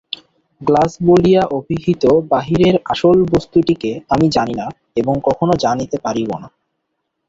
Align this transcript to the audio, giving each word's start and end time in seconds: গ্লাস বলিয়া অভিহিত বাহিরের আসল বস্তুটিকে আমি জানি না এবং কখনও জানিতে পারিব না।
গ্লাস 0.61 0.91
বলিয়া 1.07 1.43
অভিহিত 1.51 2.03
বাহিরের 2.29 2.75
আসল 2.85 3.17
বস্তুটিকে 3.33 3.91
আমি 4.09 4.27
জানি 4.29 4.53
না 4.53 4.67
এবং 4.95 5.15
কখনও 5.23 5.55
জানিতে 5.57 5.97
পারিব 5.97 6.29
না। 6.35 6.47